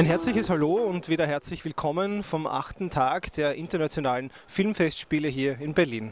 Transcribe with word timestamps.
Ein 0.00 0.06
herzliches 0.06 0.48
Hallo 0.48 0.76
und 0.76 1.10
wieder 1.10 1.26
herzlich 1.26 1.62
willkommen 1.66 2.22
vom 2.22 2.46
achten 2.46 2.88
Tag 2.88 3.34
der 3.34 3.56
internationalen 3.56 4.30
Filmfestspiele 4.46 5.28
hier 5.28 5.60
in 5.60 5.74
Berlin. 5.74 6.10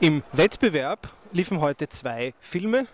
Im 0.00 0.22
Wettbewerb 0.32 1.10
liefen 1.32 1.62
heute 1.62 1.88
zwei 1.88 2.34
Filme. 2.40 2.86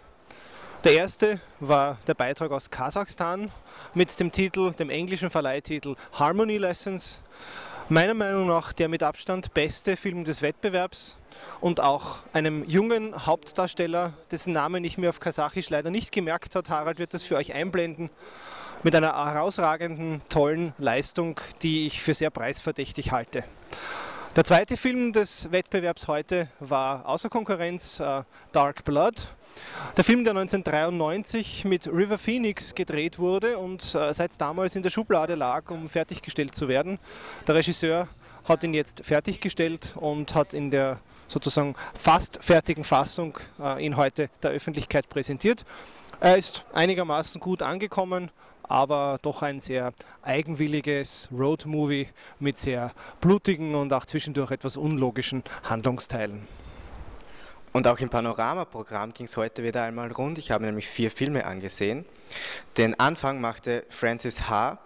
Der 0.84 0.92
erste 0.92 1.40
war 1.58 1.98
der 2.06 2.14
Beitrag 2.14 2.52
aus 2.52 2.70
Kasachstan 2.70 3.50
mit 3.94 4.20
dem 4.20 4.30
Titel, 4.30 4.70
dem 4.74 4.90
englischen 4.90 5.28
Verleihtitel 5.28 5.96
Harmony 6.12 6.58
Lessons. 6.58 7.20
Meiner 7.88 8.14
Meinung 8.14 8.46
nach 8.46 8.72
der 8.72 8.88
mit 8.88 9.02
Abstand 9.02 9.54
beste 9.54 9.96
Film 9.96 10.22
des 10.22 10.40
Wettbewerbs 10.40 11.18
und 11.60 11.80
auch 11.80 12.18
einem 12.32 12.62
jungen 12.68 13.26
Hauptdarsteller, 13.26 14.12
dessen 14.30 14.52
Namen 14.52 14.84
ich 14.84 14.98
mir 14.98 15.08
auf 15.08 15.18
Kasachisch 15.18 15.68
leider 15.68 15.90
nicht 15.90 16.12
gemerkt 16.12 16.54
habe. 16.54 16.68
Harald 16.68 17.00
wird 17.00 17.12
das 17.12 17.24
für 17.24 17.34
euch 17.34 17.54
einblenden 17.54 18.08
mit 18.82 18.94
einer 18.94 19.12
herausragenden, 19.12 20.22
tollen 20.28 20.72
Leistung, 20.78 21.40
die 21.62 21.86
ich 21.86 22.02
für 22.02 22.14
sehr 22.14 22.30
preisverdächtig 22.30 23.12
halte. 23.12 23.44
Der 24.36 24.44
zweite 24.44 24.76
Film 24.76 25.12
des 25.12 25.50
Wettbewerbs 25.50 26.08
heute 26.08 26.48
war 26.60 27.06
außer 27.06 27.30
Konkurrenz 27.30 28.00
äh, 28.00 28.22
Dark 28.52 28.84
Blood. 28.84 29.30
Der 29.96 30.04
Film, 30.04 30.24
der 30.24 30.32
1993 30.32 31.64
mit 31.64 31.86
River 31.86 32.18
Phoenix 32.18 32.74
gedreht 32.74 33.18
wurde 33.18 33.56
und 33.56 33.94
äh, 33.94 34.12
seit 34.12 34.38
damals 34.38 34.76
in 34.76 34.82
der 34.82 34.90
Schublade 34.90 35.34
lag, 35.36 35.70
um 35.70 35.88
fertiggestellt 35.88 36.54
zu 36.54 36.68
werden. 36.68 36.98
Der 37.46 37.54
Regisseur 37.54 38.08
hat 38.44 38.62
ihn 38.62 38.74
jetzt 38.74 39.04
fertiggestellt 39.04 39.94
und 39.96 40.34
hat 40.34 40.52
in 40.52 40.70
der 40.70 40.98
sozusagen 41.28 41.74
fast 41.94 42.38
fertigen 42.42 42.84
Fassung 42.84 43.38
äh, 43.58 43.84
ihn 43.84 43.96
heute 43.96 44.28
der 44.42 44.50
Öffentlichkeit 44.50 45.08
präsentiert. 45.08 45.64
Er 46.20 46.36
ist 46.36 46.64
einigermaßen 46.72 47.40
gut 47.40 47.62
angekommen 47.62 48.30
aber 48.68 49.18
doch 49.22 49.42
ein 49.42 49.60
sehr 49.60 49.92
eigenwilliges 50.22 51.28
Roadmovie 51.32 52.08
mit 52.38 52.56
sehr 52.58 52.92
blutigen 53.20 53.74
und 53.74 53.92
auch 53.92 54.04
zwischendurch 54.04 54.50
etwas 54.50 54.76
unlogischen 54.76 55.42
Handlungsteilen. 55.64 56.46
Und 57.76 57.86
auch 57.88 57.98
im 57.98 58.08
Panoramaprogramm 58.08 59.12
ging 59.12 59.26
es 59.26 59.36
heute 59.36 59.62
wieder 59.62 59.82
einmal 59.82 60.10
rund. 60.10 60.38
Ich 60.38 60.50
habe 60.50 60.64
nämlich 60.64 60.88
vier 60.88 61.10
Filme 61.10 61.44
angesehen. 61.44 62.06
Den 62.78 62.98
Anfang 62.98 63.38
machte 63.38 63.84
Francis 63.90 64.48
H., 64.48 64.78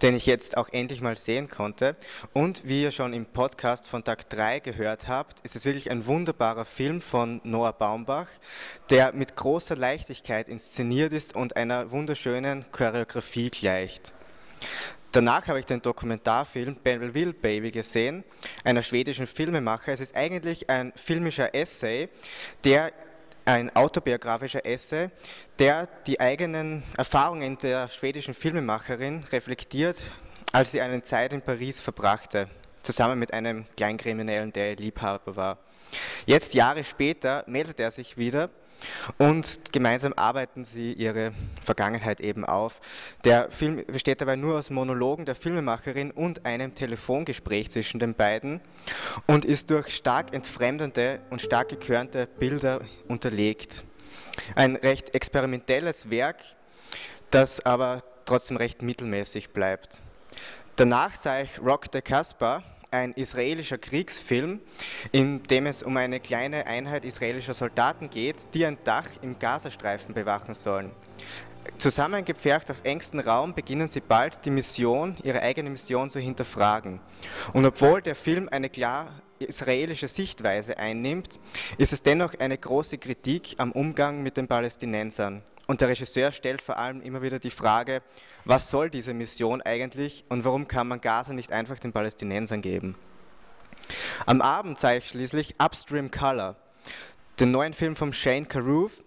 den 0.00 0.14
ich 0.14 0.26
jetzt 0.26 0.56
auch 0.56 0.68
endlich 0.68 1.00
mal 1.00 1.16
sehen 1.16 1.48
konnte. 1.48 1.96
Und 2.34 2.68
wie 2.68 2.84
ihr 2.84 2.92
schon 2.92 3.14
im 3.14 3.26
Podcast 3.26 3.88
von 3.88 4.04
Tag 4.04 4.30
3 4.30 4.60
gehört 4.60 5.08
habt, 5.08 5.40
ist 5.40 5.56
es 5.56 5.64
wirklich 5.64 5.90
ein 5.90 6.06
wunderbarer 6.06 6.64
Film 6.64 7.00
von 7.00 7.40
Noah 7.42 7.72
Baumbach, 7.72 8.28
der 8.90 9.12
mit 9.12 9.34
großer 9.34 9.74
Leichtigkeit 9.74 10.48
inszeniert 10.48 11.12
ist 11.12 11.34
und 11.34 11.56
einer 11.56 11.90
wunderschönen 11.90 12.64
Choreografie 12.70 13.50
gleicht. 13.50 14.12
Danach 15.16 15.48
habe 15.48 15.58
ich 15.58 15.64
den 15.64 15.80
Dokumentarfilm 15.80 16.76
Belleville 16.76 17.32
Baby 17.32 17.70
gesehen, 17.70 18.22
einer 18.64 18.82
schwedischen 18.82 19.26
Filmemacher. 19.26 19.90
Es 19.90 20.00
ist 20.00 20.14
eigentlich 20.14 20.68
ein 20.68 20.92
filmischer 20.94 21.54
Essay, 21.54 22.10
der 22.64 22.92
ein 23.46 23.74
autobiografischer 23.74 24.66
Essay, 24.66 25.08
der 25.58 25.88
die 26.06 26.20
eigenen 26.20 26.82
Erfahrungen 26.98 27.56
der 27.56 27.88
schwedischen 27.88 28.34
Filmemacherin 28.34 29.24
reflektiert, 29.32 30.10
als 30.52 30.72
sie 30.72 30.82
eine 30.82 31.02
Zeit 31.02 31.32
in 31.32 31.40
Paris 31.40 31.80
verbrachte, 31.80 32.50
zusammen 32.82 33.18
mit 33.18 33.32
einem 33.32 33.64
Kleinkriminellen, 33.74 34.52
der 34.52 34.72
ihr 34.72 34.76
Liebhaber 34.76 35.34
war. 35.34 35.58
Jetzt, 36.26 36.52
Jahre 36.52 36.84
später, 36.84 37.42
meldet 37.46 37.80
er 37.80 37.90
sich 37.90 38.18
wieder 38.18 38.50
und 39.18 39.72
gemeinsam 39.72 40.12
arbeiten 40.16 40.64
sie 40.64 40.92
ihre 40.92 41.32
Vergangenheit 41.62 42.20
eben 42.20 42.44
auf. 42.44 42.80
Der 43.24 43.50
Film 43.50 43.84
besteht 43.86 44.20
dabei 44.20 44.36
nur 44.36 44.56
aus 44.58 44.70
Monologen 44.70 45.24
der 45.24 45.34
Filmemacherin 45.34 46.10
und 46.10 46.44
einem 46.44 46.74
Telefongespräch 46.74 47.70
zwischen 47.70 48.00
den 48.00 48.14
beiden 48.14 48.60
und 49.26 49.44
ist 49.44 49.70
durch 49.70 49.94
stark 49.94 50.32
entfremdende 50.34 51.20
und 51.30 51.42
stark 51.42 51.68
gekörnte 51.68 52.26
Bilder 52.26 52.80
unterlegt. 53.08 53.84
Ein 54.54 54.76
recht 54.76 55.14
experimentelles 55.14 56.10
Werk, 56.10 56.42
das 57.30 57.64
aber 57.64 57.98
trotzdem 58.24 58.56
recht 58.56 58.82
mittelmäßig 58.82 59.50
bleibt. 59.50 60.00
Danach 60.76 61.14
sah 61.14 61.40
ich 61.40 61.58
Rock 61.58 61.86
the 61.92 62.02
Casbah, 62.02 62.62
ein 62.90 63.12
israelischer 63.12 63.78
Kriegsfilm, 63.78 64.60
in 65.12 65.42
dem 65.44 65.66
es 65.66 65.82
um 65.82 65.96
eine 65.96 66.20
kleine 66.20 66.66
Einheit 66.66 67.04
israelischer 67.04 67.54
Soldaten 67.54 68.10
geht, 68.10 68.48
die 68.54 68.66
ein 68.66 68.78
Dach 68.84 69.08
im 69.22 69.38
Gazastreifen 69.38 70.14
bewachen 70.14 70.54
sollen. 70.54 70.90
Zusammengepfercht 71.78 72.70
auf 72.70 72.84
engstem 72.84 73.20
Raum 73.20 73.54
beginnen 73.54 73.90
sie 73.90 74.00
bald 74.00 74.44
die 74.44 74.50
Mission, 74.50 75.16
ihre 75.22 75.42
eigene 75.42 75.68
Mission 75.68 76.10
zu 76.10 76.18
hinterfragen. 76.18 77.00
Und 77.52 77.66
obwohl 77.66 78.00
der 78.00 78.14
Film 78.14 78.48
eine 78.50 78.70
klar 78.70 79.10
israelische 79.38 80.08
Sichtweise 80.08 80.78
einnimmt, 80.78 81.38
ist 81.76 81.92
es 81.92 82.02
dennoch 82.02 82.38
eine 82.38 82.56
große 82.56 82.98
Kritik 82.98 83.54
am 83.58 83.72
Umgang 83.72 84.22
mit 84.22 84.36
den 84.36 84.48
Palästinensern. 84.48 85.42
Und 85.66 85.80
der 85.80 85.88
Regisseur 85.88 86.30
stellt 86.32 86.62
vor 86.62 86.78
allem 86.78 87.00
immer 87.02 87.22
wieder 87.22 87.38
die 87.38 87.50
Frage, 87.50 88.02
was 88.44 88.70
soll 88.70 88.88
diese 88.88 89.14
Mission 89.14 89.62
eigentlich 89.62 90.24
und 90.28 90.44
warum 90.44 90.68
kann 90.68 90.86
man 90.86 91.00
Gaza 91.00 91.32
nicht 91.32 91.50
einfach 91.50 91.78
den 91.78 91.92
Palästinensern 91.92 92.62
geben? 92.62 92.94
Am 94.26 94.40
Abend 94.40 94.78
zeige 94.78 94.98
ich 94.98 95.08
schließlich 95.08 95.56
Upstream 95.60 96.10
Color, 96.10 96.56
den 97.40 97.50
neuen 97.50 97.74
Film 97.74 97.96
von 97.96 98.12
Shane 98.12 98.46
Carruth, 98.46 99.04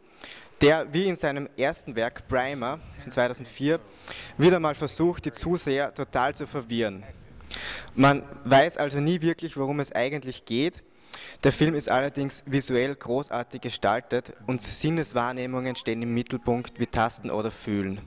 der 0.62 0.94
wie 0.94 1.08
in 1.08 1.16
seinem 1.16 1.48
ersten 1.58 1.96
Werk 1.96 2.28
Primer 2.28 2.80
von 3.02 3.12
2004 3.12 3.80
wieder 4.38 4.60
mal 4.60 4.76
versucht, 4.76 5.26
die 5.26 5.32
Zuseher 5.32 5.94
total 5.94 6.36
zu 6.36 6.46
verwirren. 6.46 7.04
Man 7.96 8.24
weiß 8.44 8.78
also 8.78 9.00
nie 9.00 9.22
wirklich, 9.22 9.56
worum 9.58 9.80
es 9.80 9.92
eigentlich 9.94 10.46
geht 10.46 10.84
der 11.44 11.52
Film 11.52 11.76
ist 11.76 11.90
allerdings 11.90 12.44
visuell 12.46 12.96
großartig 12.96 13.62
gestaltet 13.62 14.34
und 14.48 14.62
Sinneswahrnehmungen 14.62 15.76
stehen 15.76 16.02
im 16.02 16.14
Mittelpunkt 16.14 16.80
wie 16.80 16.88
Tasten 16.88 17.32
oder 17.32 17.52
Fühlen. 17.52 18.02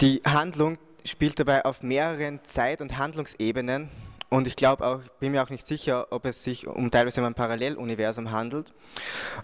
Die 0.00 0.22
Handlung 0.26 0.78
spielt 1.04 1.38
dabei 1.38 1.64
auf 1.64 1.82
mehreren 1.82 2.40
Zeit- 2.44 2.80
und 2.80 2.98
Handlungsebenen 2.98 3.88
und 4.30 4.46
ich 4.46 4.56
glaube 4.56 4.86
auch, 4.86 5.00
bin 5.20 5.32
mir 5.32 5.42
auch 5.42 5.50
nicht 5.50 5.66
sicher, 5.66 6.08
ob 6.10 6.26
es 6.26 6.44
sich 6.44 6.66
um 6.66 6.90
teilweise 6.90 7.20
um 7.20 7.26
ein 7.26 7.34
Paralleluniversum 7.34 8.30
handelt. 8.30 8.72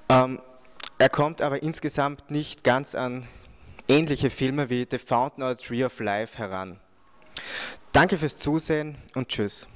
Ähm, 0.08 0.40
er 0.98 1.08
kommt 1.08 1.42
aber 1.42 1.62
insgesamt 1.62 2.30
nicht 2.30 2.64
ganz 2.64 2.94
an 2.94 3.26
ähnliche 3.88 4.30
Filme 4.30 4.70
wie 4.70 4.86
The 4.90 4.98
Fountain 4.98 5.42
oder 5.42 5.56
Tree 5.56 5.84
of 5.84 5.98
Life 6.00 6.38
heran. 6.38 6.78
Danke 7.92 8.18
fürs 8.18 8.36
Zusehen 8.36 8.96
und 9.14 9.28
tschüss. 9.28 9.66